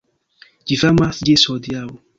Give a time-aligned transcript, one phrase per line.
[0.71, 1.89] Ĝi famas ĝis hodiaŭ.